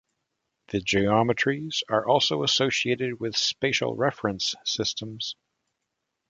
[0.69, 5.35] The geometries are also associated with spatial reference systems.